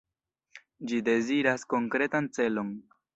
[0.91, 2.73] Ĝi deziras konkretan celon.